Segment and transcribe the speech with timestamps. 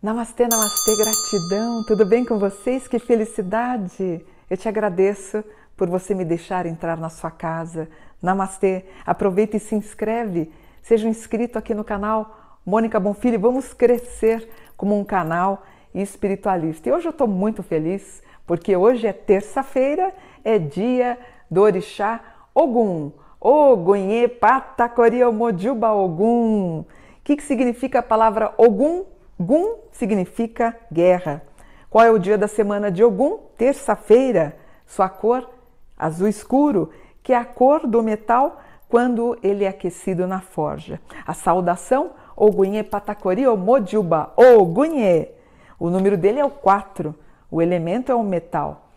[0.00, 2.88] Namastê, namastê, gratidão, tudo bem com vocês?
[2.88, 4.24] Que felicidade!
[4.48, 5.44] Eu te agradeço
[5.76, 7.88] por você me deixar entrar na sua casa.
[8.22, 10.50] Namastê, aproveita e se inscreve,
[10.82, 16.88] seja um inscrito aqui no canal Mônica Bonfilho, vamos crescer como um canal espiritualista.
[16.88, 20.10] E hoje eu estou muito feliz porque hoje é terça-feira,
[20.42, 21.18] é dia
[21.50, 22.20] do Orixá
[22.54, 26.80] Ogum, Ogunhê Patacori Mojuba Ogum.
[26.80, 26.86] O
[27.22, 29.04] que, significa a palavra Ogum?
[29.38, 31.42] Gum significa guerra.
[31.90, 33.38] Qual é o dia da semana de Ogum?
[33.58, 34.56] Terça-feira.
[34.86, 35.46] Sua cor
[35.98, 36.90] azul escuro,
[37.22, 40.98] que é a cor do metal quando ele é aquecido na forja.
[41.26, 45.32] A saudação Ogunhê Patacori Ogunhê.
[45.78, 47.14] O número dele é o 4.
[47.50, 48.88] O elemento é o metal.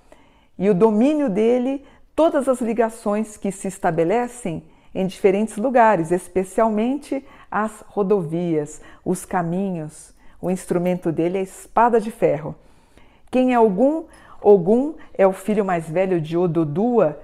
[0.58, 7.84] E o domínio dele, todas as ligações que se estabelecem em diferentes lugares, especialmente as
[7.88, 12.56] rodovias, os caminhos, o instrumento dele é a espada de ferro.
[13.30, 14.06] Quem é Ogum?
[14.42, 17.20] Ogum é o filho mais velho de Ododua,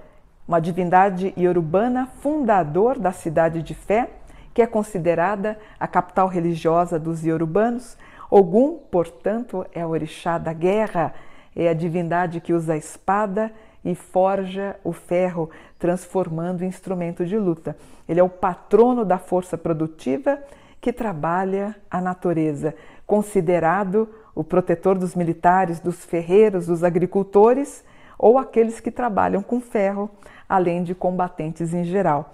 [0.47, 4.09] uma divindade iorubana fundador da cidade de Fé,
[4.53, 7.97] que é considerada a capital religiosa dos iorubanos.
[8.29, 11.13] Ogum, portanto, é o orixá da guerra,
[11.55, 13.51] é a divindade que usa a espada
[13.83, 17.75] e forja o ferro, transformando em instrumento de luta.
[18.07, 20.39] Ele é o patrono da força produtiva
[20.81, 22.75] que trabalha a natureza,
[23.05, 27.83] considerado o protetor dos militares, dos ferreiros, dos agricultores
[28.19, 30.09] ou aqueles que trabalham com ferro,
[30.47, 32.33] além de combatentes em geral.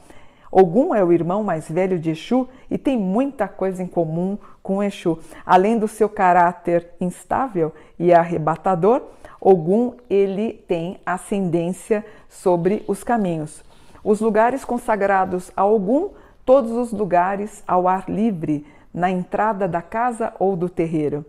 [0.55, 4.83] Ogum é o irmão mais velho de Exu e tem muita coisa em comum com
[4.83, 5.17] Exu.
[5.43, 9.01] Além do seu caráter instável e arrebatador,
[9.41, 13.63] Ogum ele tem ascendência sobre os caminhos.
[14.03, 16.11] Os lugares consagrados a Ogum,
[16.45, 18.63] todos os lugares ao ar livre,
[18.93, 21.25] na entrada da casa ou do terreiro.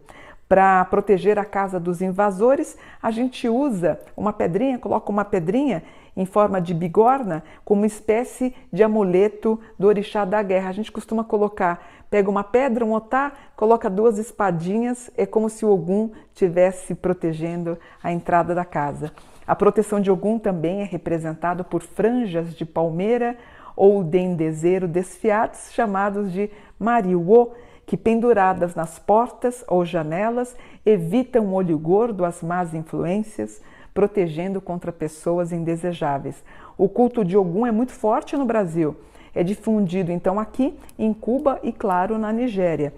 [0.55, 5.83] Para proteger a casa dos invasores, a gente usa uma pedrinha, coloca uma pedrinha
[6.17, 10.69] em forma de bigorna como espécie de amuleto do orixá da guerra.
[10.69, 15.67] A gente costuma colocar, pega uma pedra, um otá, coloca duas espadinhas, é como se
[15.67, 19.11] o Ogum tivesse protegendo a entrada da casa.
[19.45, 23.37] A proteção de Ogum também é representada por franjas de palmeira
[23.75, 26.49] ou dendezeiro desfiados, chamados de
[26.79, 27.51] mariuô,
[27.87, 33.61] que penduradas nas portas ou janelas evitam o olho gordo, as más influências,
[33.93, 36.43] protegendo contra pessoas indesejáveis.
[36.77, 38.97] O culto de Ogum é muito forte no Brasil.
[39.35, 42.93] É difundido então aqui em Cuba e, claro, na Nigéria.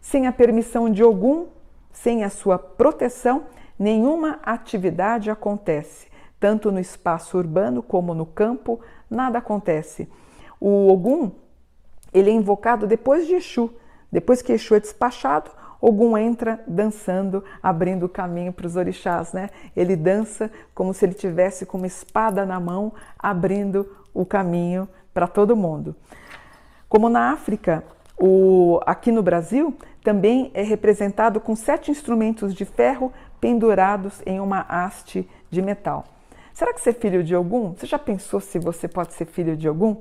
[0.00, 1.46] Sem a permissão de Ogum,
[1.92, 3.44] sem a sua proteção,
[3.78, 6.08] nenhuma atividade acontece.
[6.40, 10.08] Tanto no espaço urbano como no campo, nada acontece.
[10.60, 11.30] O Ogum,
[12.12, 13.72] ele é invocado depois de Exu.
[14.12, 15.50] Depois que Exu é despachado,
[15.80, 19.50] Ogum entra dançando, abrindo o caminho para os orixás, né?
[19.74, 25.26] Ele dança como se ele tivesse com uma espada na mão, abrindo o caminho para
[25.26, 25.96] todo mundo.
[26.88, 27.82] Como na África,
[28.16, 29.74] o, aqui no Brasil
[30.04, 36.04] também é representado com sete instrumentos de ferro pendurados em uma haste de metal.
[36.54, 37.72] Será que é filho de Ogum?
[37.72, 39.96] Você já pensou se você pode ser filho de Ogum?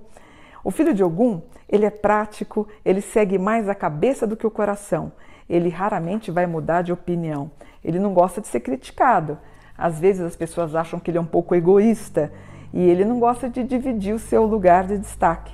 [0.63, 4.51] O filho de Ogum, ele é prático, ele segue mais a cabeça do que o
[4.51, 5.11] coração.
[5.49, 7.51] Ele raramente vai mudar de opinião.
[7.83, 9.37] Ele não gosta de ser criticado.
[9.77, 12.31] Às vezes as pessoas acham que ele é um pouco egoísta
[12.73, 15.51] e ele não gosta de dividir o seu lugar de destaque.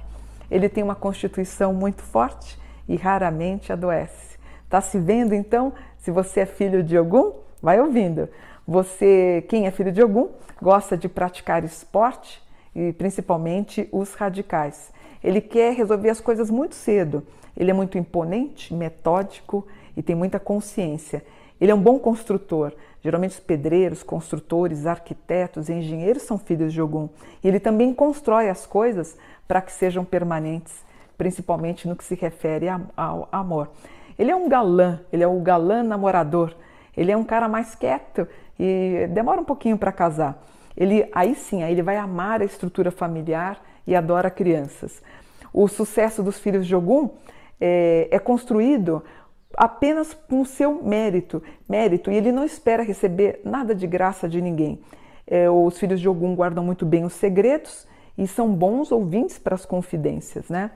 [0.52, 4.38] Ele tem uma constituição muito forte e raramente adoece.
[4.64, 5.74] Está se vendo então?
[5.98, 8.28] Se você é filho de Ogum, vai ouvindo.
[8.68, 10.30] Você, quem é filho de Ogum,
[10.62, 12.42] gosta de praticar esporte
[12.76, 14.92] e principalmente os radicais.
[15.28, 17.22] Ele quer resolver as coisas muito cedo.
[17.58, 19.68] Ele é muito imponente, metódico
[19.98, 21.22] e tem muita consciência.
[21.60, 22.72] Ele é um bom construtor.
[23.04, 27.10] Geralmente os pedreiros, construtores, arquitetos, engenheiros são filhos de Ogum.
[27.44, 30.74] E ele também constrói as coisas para que sejam permanentes,
[31.18, 33.70] principalmente no que se refere ao amor.
[34.18, 36.56] Ele é um galã, ele é o galã namorador.
[36.96, 38.26] Ele é um cara mais quieto
[38.58, 40.42] e demora um pouquinho para casar.
[40.78, 45.02] Ele aí sim, aí ele vai amar a estrutura familiar e adora crianças.
[45.54, 47.10] O sucesso dos filhos de Ogum
[47.60, 49.02] é, é construído
[49.56, 54.80] apenas com seu mérito, mérito, e ele não espera receber nada de graça de ninguém.
[55.26, 57.88] É, os filhos de Ogum guardam muito bem os segredos
[58.18, 60.72] e são bons ouvintes para as confidências, né?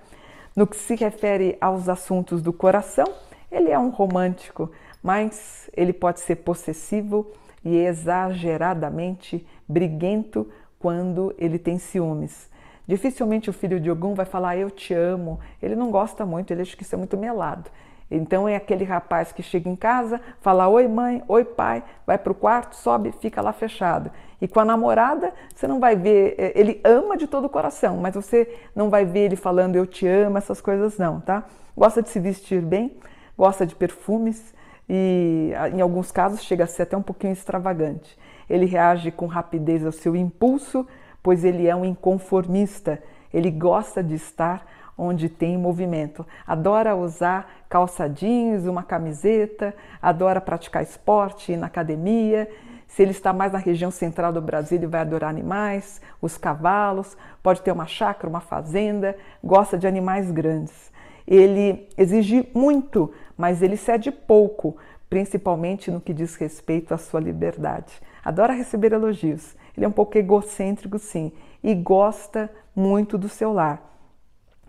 [0.56, 3.06] No que se refere aos assuntos do coração,
[3.52, 4.72] ele é um romântico,
[5.04, 7.32] mas ele pode ser possessivo,
[7.64, 10.48] e exageradamente briguento
[10.80, 12.50] quando ele tem ciúmes.
[12.92, 15.40] Dificilmente o filho de Ogum vai falar eu te amo.
[15.64, 17.72] Ele não gosta muito, ele acha que isso é muito melado.
[18.12, 22.34] Então é aquele rapaz que chega em casa, fala oi mãe, oi pai, vai para
[22.34, 24.12] o quarto, sobe, fica lá fechado.
[24.42, 27.96] E com a namorada, você não vai ver, é, ele ama de todo o coração,
[27.96, 31.46] mas você não vai ver ele falando eu te amo, essas coisas não, tá?
[31.78, 32.98] Gosta de se vestir bem,
[33.38, 34.54] gosta de perfumes
[34.90, 38.20] e em alguns casos chega a ser até um pouquinho extravagante.
[38.50, 40.86] Ele reage com rapidez ao seu impulso,
[41.24, 43.02] pois ele é um inconformista,
[43.34, 44.66] ele gosta de estar
[44.98, 46.26] onde tem movimento.
[46.46, 52.50] Adora usar calça jeans, uma camiseta, adora praticar esporte, ir na academia.
[52.88, 57.18] Se ele está mais na região central do Brasil, ele vai adorar animais, os cavalos,
[57.42, 60.92] pode ter uma chácara, uma fazenda, gosta de animais grandes.
[61.26, 64.76] Ele exige muito, mas ele cede pouco,
[65.10, 67.94] principalmente no que diz respeito à sua liberdade.
[68.24, 69.56] Adora receber elogios.
[69.82, 71.32] Ele é um pouco egocêntrico, sim,
[71.64, 73.82] e gosta muito do seu lar.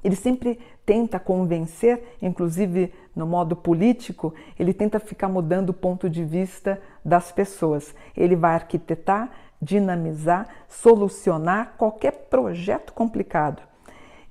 [0.03, 6.25] Ele sempre tenta convencer, inclusive no modo político, ele tenta ficar mudando o ponto de
[6.25, 7.95] vista das pessoas.
[8.17, 9.31] Ele vai arquitetar,
[9.61, 13.61] dinamizar, solucionar qualquer projeto complicado.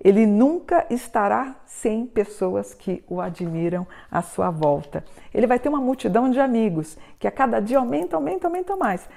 [0.04, 5.06] Ele nunca estará sem pessoas que o admiram à sua volta.
[5.32, 9.08] Ele vai ter uma multidão de amigos que a cada dia aumenta, aumenta, aumenta mais.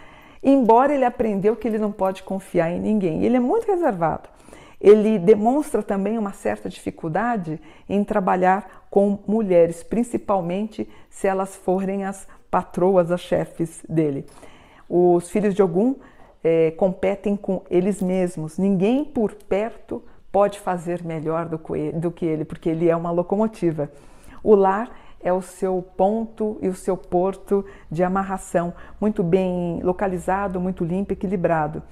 [0.45, 3.25] Embora ele aprendeu que ele não pode confiar em ninguém.
[3.25, 4.29] Ele é muito reservado
[4.85, 7.59] ele demonstra também uma certa dificuldade
[7.89, 14.27] em trabalhar com mulheres, principalmente se elas forem as patroas, as chefes dele.
[14.87, 15.95] Os filhos de Ogum
[16.45, 18.59] é, competem com eles mesmos.
[18.59, 21.59] Ninguém por perto pode fazer melhor do
[22.11, 23.91] que, ele, porque ele é uma locomotiva.
[24.43, 24.91] O lar
[25.25, 31.15] é o seu ponto e o seu porto de amarração, muito bem localizado, muito limpo,
[31.15, 31.83] equilibrado.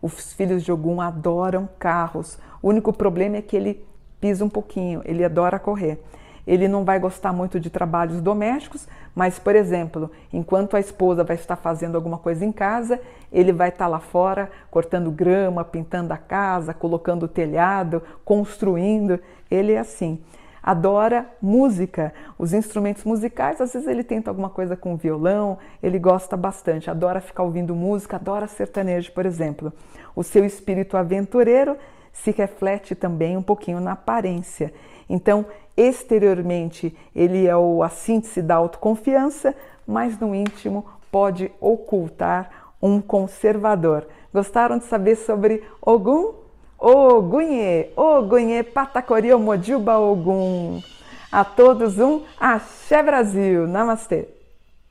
[0.00, 2.38] Os filhos de Ogum adoram carros.
[2.62, 3.84] O único problema é que ele
[4.20, 6.00] pisa um pouquinho, ele adora correr.
[6.46, 11.34] Ele não vai gostar muito de trabalhos domésticos, mas, por exemplo, enquanto a esposa vai
[11.34, 13.00] estar fazendo alguma coisa em casa,
[13.32, 19.18] ele vai estar lá fora cortando grama, pintando a casa, colocando o telhado, construindo.
[19.50, 20.20] Ele é assim
[20.66, 23.60] adora música, os instrumentos musicais.
[23.60, 28.16] Às vezes ele tenta alguma coisa com violão, ele gosta bastante, adora ficar ouvindo música,
[28.16, 29.72] adora sertanejo, por exemplo.
[30.16, 31.76] O seu espírito aventureiro
[32.12, 34.74] se reflete também um pouquinho na aparência.
[35.08, 35.46] Então,
[35.76, 39.54] exteriormente, ele é a síntese da autoconfiança,
[39.86, 44.08] mas no íntimo pode ocultar um conservador.
[44.34, 46.45] Gostaram de saber sobre Ogum?
[46.78, 50.82] Ogunhê, Ogunhê, Patacori, Mojuba Ogum.
[51.32, 53.66] A todos um Axé Brasil.
[53.66, 54.35] Namastê.